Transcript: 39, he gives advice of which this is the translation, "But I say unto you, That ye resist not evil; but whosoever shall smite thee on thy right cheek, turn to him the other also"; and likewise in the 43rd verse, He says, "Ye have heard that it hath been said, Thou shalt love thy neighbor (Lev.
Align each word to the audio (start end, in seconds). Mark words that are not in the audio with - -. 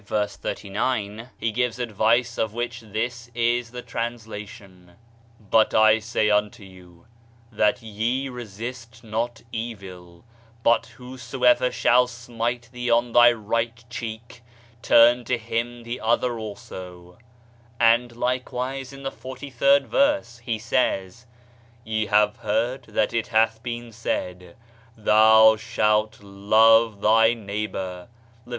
39, 0.03 1.29
he 1.37 1.51
gives 1.51 1.77
advice 1.77 2.39
of 2.39 2.55
which 2.55 2.79
this 2.81 3.29
is 3.35 3.69
the 3.69 3.83
translation, 3.83 4.93
"But 5.51 5.75
I 5.75 5.99
say 5.99 6.27
unto 6.27 6.63
you, 6.63 7.05
That 7.51 7.83
ye 7.83 8.27
resist 8.27 9.03
not 9.03 9.43
evil; 9.51 10.25
but 10.63 10.87
whosoever 10.87 11.69
shall 11.71 12.07
smite 12.07 12.67
thee 12.71 12.89
on 12.89 13.11
thy 13.11 13.31
right 13.31 13.83
cheek, 13.91 14.41
turn 14.81 15.23
to 15.25 15.37
him 15.37 15.83
the 15.83 15.99
other 16.01 16.39
also"; 16.39 17.19
and 17.79 18.15
likewise 18.15 18.91
in 18.91 19.03
the 19.03 19.11
43rd 19.11 19.83
verse, 19.85 20.39
He 20.39 20.57
says, 20.57 21.27
"Ye 21.83 22.07
have 22.07 22.37
heard 22.37 22.85
that 22.85 23.13
it 23.13 23.27
hath 23.27 23.61
been 23.61 23.91
said, 23.91 24.57
Thou 24.97 25.57
shalt 25.57 26.21
love 26.23 27.01
thy 27.01 27.35
neighbor 27.35 28.07
(Lev. 28.47 28.49